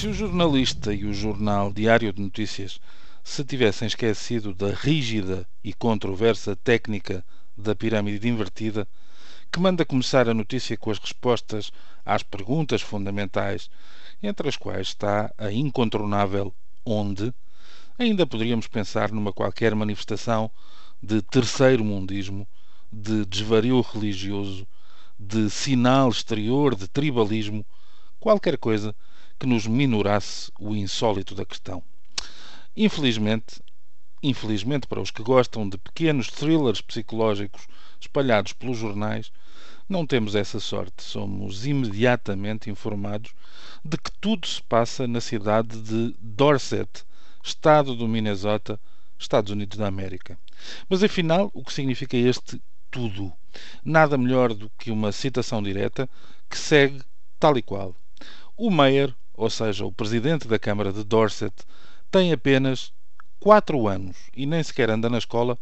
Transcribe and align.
Se 0.00 0.08
o 0.08 0.14
jornalista 0.14 0.94
e 0.94 1.04
o 1.04 1.12
jornal 1.12 1.70
Diário 1.70 2.10
de 2.10 2.22
Notícias 2.22 2.80
se 3.22 3.44
tivessem 3.44 3.86
esquecido 3.86 4.54
da 4.54 4.72
rígida 4.72 5.46
e 5.62 5.74
controversa 5.74 6.56
técnica 6.56 7.22
da 7.54 7.74
pirâmide 7.74 8.26
invertida, 8.26 8.88
que 9.52 9.60
manda 9.60 9.84
começar 9.84 10.26
a 10.26 10.32
notícia 10.32 10.74
com 10.74 10.90
as 10.90 10.98
respostas 10.98 11.70
às 12.02 12.22
perguntas 12.22 12.80
fundamentais, 12.80 13.68
entre 14.22 14.48
as 14.48 14.56
quais 14.56 14.88
está 14.88 15.30
a 15.36 15.52
incontornável 15.52 16.54
onde, 16.82 17.30
ainda 17.98 18.26
poderíamos 18.26 18.68
pensar 18.68 19.12
numa 19.12 19.34
qualquer 19.34 19.74
manifestação 19.74 20.50
de 21.02 21.20
terceiro 21.20 21.84
mundismo, 21.84 22.48
de 22.90 23.26
desvario 23.26 23.78
religioso, 23.82 24.66
de 25.18 25.50
sinal 25.50 26.08
exterior 26.08 26.74
de 26.74 26.88
tribalismo, 26.88 27.66
qualquer 28.18 28.56
coisa 28.56 28.96
que 29.40 29.46
nos 29.46 29.66
minorasse 29.66 30.52
o 30.60 30.76
insólito 30.76 31.34
da 31.34 31.46
questão. 31.46 31.82
Infelizmente, 32.76 33.62
infelizmente 34.22 34.86
para 34.86 35.00
os 35.00 35.10
que 35.10 35.22
gostam 35.22 35.66
de 35.66 35.78
pequenos 35.78 36.28
thrillers 36.28 36.82
psicológicos 36.82 37.66
espalhados 37.98 38.52
pelos 38.52 38.76
jornais, 38.76 39.32
não 39.88 40.06
temos 40.06 40.34
essa 40.34 40.60
sorte. 40.60 41.02
Somos 41.02 41.66
imediatamente 41.66 42.68
informados 42.68 43.32
de 43.82 43.96
que 43.96 44.12
tudo 44.20 44.46
se 44.46 44.62
passa 44.62 45.08
na 45.08 45.22
cidade 45.22 45.80
de 45.80 46.14
Dorset, 46.20 47.02
estado 47.42 47.96
do 47.96 48.06
Minnesota, 48.06 48.78
Estados 49.18 49.50
Unidos 49.50 49.78
da 49.78 49.86
América. 49.86 50.38
Mas 50.86 51.02
afinal, 51.02 51.50
o 51.54 51.64
que 51.64 51.72
significa 51.72 52.14
este 52.14 52.60
tudo? 52.90 53.32
Nada 53.82 54.18
melhor 54.18 54.52
do 54.52 54.70
que 54.78 54.90
uma 54.90 55.12
citação 55.12 55.62
direta 55.62 56.08
que 56.48 56.58
segue 56.58 57.00
tal 57.38 57.56
e 57.56 57.62
qual. 57.62 57.96
O 58.54 58.70
Mayor 58.70 59.14
ou 59.40 59.48
seja, 59.48 59.86
o 59.86 59.90
presidente 59.90 60.46
da 60.46 60.58
Câmara 60.58 60.92
de 60.92 61.02
Dorset, 61.02 61.54
tem 62.10 62.30
apenas 62.30 62.92
quatro 63.40 63.88
anos 63.88 64.14
e 64.36 64.44
nem 64.44 64.62
sequer 64.62 64.90
anda 64.90 65.08
na 65.08 65.16
escola, 65.16 65.58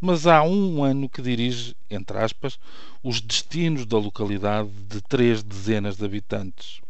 mas 0.00 0.26
há 0.26 0.42
um 0.42 0.82
ano 0.82 1.08
que 1.08 1.22
dirige, 1.22 1.76
entre 1.88 2.18
aspas, 2.18 2.58
os 3.00 3.20
destinos 3.20 3.86
da 3.86 3.96
localidade 3.96 4.68
de 4.88 5.00
três 5.02 5.40
dezenas 5.40 5.96
de 5.96 6.04
habitantes. 6.04 6.80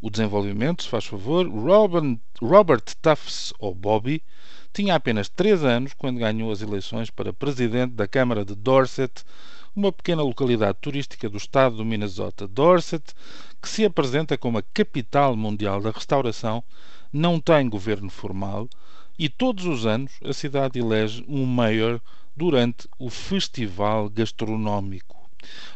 O 0.00 0.08
desenvolvimento, 0.08 0.82
se 0.82 0.88
faz 0.88 1.04
favor, 1.04 1.46
Robert, 1.46 2.18
Robert 2.40 2.82
Tufts, 3.02 3.52
ou 3.58 3.74
Bobby, 3.74 4.22
tinha 4.72 4.94
apenas 4.94 5.28
três 5.28 5.62
anos 5.62 5.92
quando 5.92 6.20
ganhou 6.20 6.50
as 6.50 6.62
eleições 6.62 7.10
para 7.10 7.34
presidente 7.34 7.92
da 7.92 8.08
Câmara 8.08 8.46
de 8.46 8.54
Dorset, 8.54 9.12
uma 9.74 9.92
pequena 9.92 10.22
localidade 10.22 10.78
turística 10.80 11.28
do 11.28 11.36
estado 11.36 11.76
do 11.76 11.84
Minnesota. 11.84 12.46
Dorset, 12.48 13.14
que 13.60 13.68
se 13.68 13.84
apresenta 13.84 14.36
como 14.36 14.58
a 14.58 14.62
capital 14.62 15.36
mundial 15.36 15.80
da 15.80 15.90
restauração, 15.90 16.62
não 17.12 17.40
tem 17.40 17.68
governo 17.68 18.10
formal 18.10 18.68
e 19.18 19.28
todos 19.28 19.66
os 19.66 19.84
anos 19.84 20.12
a 20.24 20.32
cidade 20.32 20.78
elege 20.78 21.24
um 21.28 21.44
mayor 21.44 22.00
durante 22.34 22.88
o 22.98 23.10
festival 23.10 24.08
gastronómico. 24.08 25.28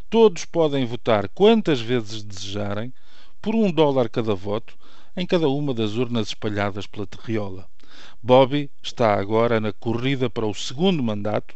Todos 0.09 0.45
podem 0.45 0.87
votar 0.87 1.29
quantas 1.29 1.81
vezes 1.81 2.23
desejarem, 2.23 2.93
por 3.43 3.55
um 3.55 3.71
dólar 3.71 4.09
cada 4.09 4.35
voto, 4.35 4.75
em 5.15 5.27
cada 5.27 5.49
uma 5.49 5.75
das 5.75 5.95
urnas 5.97 6.29
espalhadas 6.29 6.87
pela 6.87 7.07
terriola. 7.07 7.69
Bobby 8.23 8.71
está 8.83 9.15
agora 9.15 9.61
na 9.61 9.73
corrida 9.73 10.29
para 10.31 10.47
o 10.47 10.55
segundo 10.55 11.03
mandato 11.03 11.55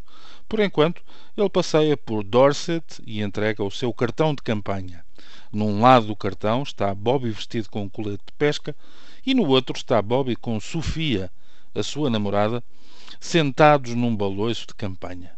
por 0.48 0.60
enquanto, 0.60 1.02
ele 1.36 1.50
passeia 1.50 1.94
por 1.94 2.24
Dorset 2.24 3.02
e 3.06 3.20
entrega 3.20 3.62
o 3.62 3.70
seu 3.70 3.92
cartão 3.92 4.34
de 4.34 4.42
campanha. 4.42 5.04
Num 5.52 5.82
lado 5.82 6.06
do 6.06 6.16
cartão 6.16 6.62
está 6.62 6.94
Bobby 6.94 7.30
vestido 7.30 7.68
com 7.68 7.82
um 7.82 7.88
colete 7.88 8.22
de 8.26 8.32
pesca 8.32 8.74
e 9.26 9.34
no 9.34 9.46
outro 9.46 9.76
está 9.76 10.00
Bobby 10.00 10.34
com 10.34 10.58
Sofia, 10.58 11.30
a 11.74 11.82
sua 11.82 12.08
namorada, 12.08 12.64
sentados 13.20 13.94
num 13.94 14.16
baloiço 14.16 14.68
de 14.68 14.74
campanha. 14.74 15.32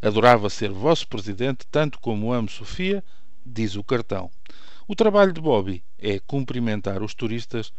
Adorava 0.00 0.48
ser 0.48 0.70
vosso 0.70 1.06
presidente 1.08 1.66
tanto 1.70 2.00
como 2.00 2.32
amo 2.32 2.48
Sofia, 2.48 3.04
diz 3.44 3.76
o 3.76 3.84
cartão. 3.84 4.30
O 4.88 4.94
trabalho 4.94 5.32
de 5.32 5.42
Bobby 5.42 5.84
é 5.98 6.18
cumprimentar 6.20 7.02
os 7.02 7.12
turistas 7.12 7.70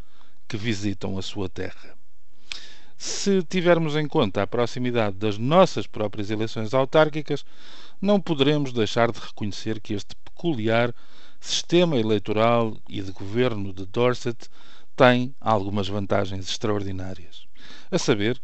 que 0.47 0.55
visitam 0.55 1.17
a 1.17 1.23
sua 1.23 1.49
terra. 1.49 1.97
Se 2.97 3.43
tivermos 3.43 3.95
em 3.95 4.07
conta 4.07 4.41
a 4.41 4.47
proximidade 4.47 5.17
das 5.17 5.37
nossas 5.37 5.85
próprias 5.85 6.31
eleições 6.31 6.73
autárquicas, 6.73 7.45
não 8.01 8.21
poderemos 8.21 8.71
deixar 8.71 9.11
de 9.11 9.19
reconhecer 9.19 9.81
que 9.81 9.93
este 9.93 10.15
peculiar 10.23 10.93
sistema 11.39 11.97
eleitoral 11.97 12.77
e 12.89 13.01
de 13.01 13.11
governo 13.11 13.73
de 13.73 13.85
Dorset 13.85 14.49
tem 14.95 15.35
algumas 15.41 15.87
vantagens 15.87 16.49
extraordinárias. 16.49 17.45
A 17.91 17.97
saber, 17.97 18.41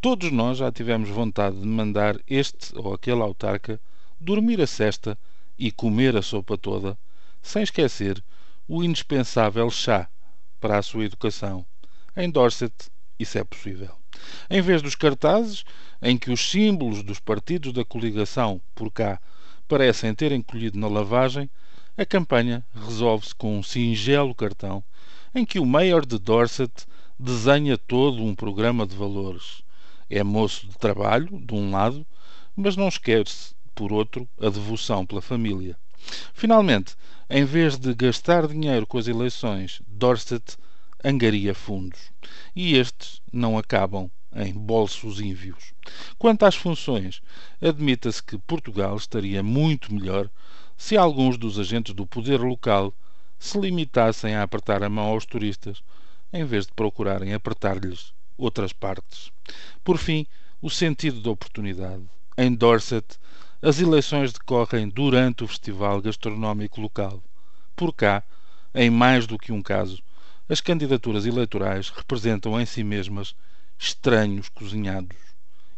todos 0.00 0.30
nós 0.30 0.58
já 0.58 0.70
tivemos 0.70 1.08
vontade 1.08 1.58
de 1.58 1.66
mandar 1.66 2.16
este 2.26 2.76
ou 2.78 2.92
aquele 2.92 3.22
autarca 3.22 3.80
dormir 4.20 4.60
a 4.60 4.66
cesta 4.66 5.18
e 5.58 5.72
comer 5.72 6.16
a 6.16 6.22
sopa 6.22 6.58
toda, 6.58 6.98
sem 7.40 7.62
esquecer 7.62 8.22
o 8.68 8.84
indispensável 8.84 9.70
chá 9.70 10.08
para 10.60 10.78
a 10.78 10.82
sua 10.82 11.04
educação. 11.04 11.64
Em 12.16 12.30
Dorset 12.30 12.72
isso 13.18 13.38
é 13.38 13.44
possível. 13.44 13.90
Em 14.48 14.60
vez 14.60 14.82
dos 14.82 14.94
cartazes, 14.94 15.64
em 16.02 16.16
que 16.16 16.30
os 16.30 16.50
símbolos 16.50 17.02
dos 17.02 17.20
partidos 17.20 17.72
da 17.72 17.84
coligação 17.84 18.60
por 18.74 18.90
cá 18.90 19.20
parecem 19.68 20.14
ter 20.14 20.32
encolhido 20.32 20.78
na 20.78 20.88
lavagem, 20.88 21.50
a 21.96 22.04
campanha 22.04 22.64
resolve-se 22.74 23.34
com 23.34 23.58
um 23.58 23.62
singelo 23.62 24.34
cartão 24.34 24.82
em 25.34 25.44
que 25.44 25.58
o 25.58 25.66
Mayor 25.66 26.06
de 26.06 26.18
Dorset 26.18 26.86
desenha 27.18 27.76
todo 27.76 28.22
um 28.22 28.34
programa 28.34 28.86
de 28.86 28.96
valores. 28.96 29.62
É 30.08 30.22
moço 30.22 30.66
de 30.66 30.78
trabalho, 30.78 31.28
de 31.44 31.54
um 31.54 31.70
lado, 31.70 32.06
mas 32.54 32.76
não 32.76 32.88
esquece, 32.88 33.54
por 33.74 33.92
outro, 33.92 34.28
a 34.40 34.48
devoção 34.48 35.04
pela 35.04 35.20
família. 35.20 35.76
Finalmente, 36.32 36.94
em 37.28 37.44
vez 37.44 37.76
de 37.76 37.94
gastar 37.94 38.46
dinheiro 38.46 38.86
com 38.86 38.98
as 38.98 39.08
eleições, 39.08 39.82
Dorset 39.86 40.56
angaria 41.04 41.54
fundos. 41.54 42.10
E 42.54 42.76
estes 42.76 43.20
não 43.32 43.56
acabam 43.56 44.10
em 44.34 44.52
bolsos 44.52 45.20
ínvios. 45.20 45.72
Quanto 46.18 46.44
às 46.44 46.54
funções, 46.54 47.22
admita-se 47.60 48.22
que 48.22 48.38
Portugal 48.38 48.96
estaria 48.96 49.42
muito 49.42 49.92
melhor 49.94 50.30
se 50.76 50.96
alguns 50.96 51.38
dos 51.38 51.58
agentes 51.58 51.94
do 51.94 52.06
poder 52.06 52.40
local 52.40 52.92
se 53.38 53.58
limitassem 53.58 54.34
a 54.34 54.42
apertar 54.42 54.82
a 54.82 54.88
mão 54.88 55.06
aos 55.06 55.24
turistas, 55.24 55.82
em 56.32 56.44
vez 56.44 56.66
de 56.66 56.72
procurarem 56.72 57.32
apertar-lhes 57.32 58.12
outras 58.36 58.72
partes. 58.72 59.30
Por 59.82 59.96
fim, 59.96 60.26
o 60.60 60.68
sentido 60.68 61.20
da 61.20 61.30
oportunidade. 61.30 62.02
Em 62.36 62.54
Dorset, 62.54 63.18
as 63.62 63.80
eleições 63.80 64.32
decorrem 64.32 64.88
durante 64.88 65.44
o 65.44 65.48
festival 65.48 66.00
gastronómico 66.00 66.80
local. 66.80 67.22
Por 67.74 67.94
cá, 67.94 68.22
em 68.74 68.90
mais 68.90 69.26
do 69.26 69.38
que 69.38 69.52
um 69.52 69.62
caso, 69.62 70.02
as 70.48 70.60
candidaturas 70.60 71.26
eleitorais 71.26 71.88
representam 71.90 72.60
em 72.60 72.66
si 72.66 72.84
mesmas 72.84 73.34
estranhos 73.78 74.48
cozinhados 74.48 75.16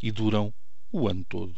e 0.02 0.10
duram 0.10 0.52
o 0.92 1.08
ano 1.08 1.24
todo. 1.28 1.54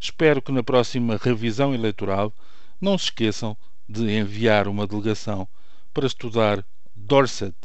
Espero 0.00 0.42
que 0.42 0.52
na 0.52 0.62
próxima 0.62 1.16
revisão 1.16 1.74
eleitoral 1.74 2.32
não 2.80 2.96
se 2.96 3.06
esqueçam 3.06 3.56
de 3.88 4.10
enviar 4.10 4.68
uma 4.68 4.86
delegação 4.86 5.48
para 5.92 6.06
estudar 6.06 6.64
Dorset, 6.94 7.56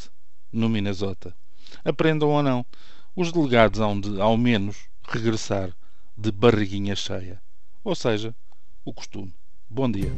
no 0.52 0.70
Minnesota. 0.70 1.36
Aprendam 1.84 2.30
ou 2.30 2.44
não, 2.44 2.66
os 3.16 3.32
delegados 3.32 3.80
hão 3.80 4.00
de, 4.00 4.22
ao 4.22 4.38
menos, 4.38 4.88
regressar 5.08 5.76
de 6.16 6.32
barriguinha 6.32 6.96
cheia. 6.96 7.42
Ou 7.84 7.96
seja, 7.96 8.36
o 8.86 8.94
costume. 8.94 9.34
Bom 9.70 9.92
dia. 9.92 10.12